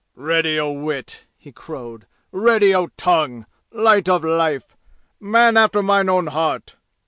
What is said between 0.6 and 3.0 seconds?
wit!" he crowed. "Ready o'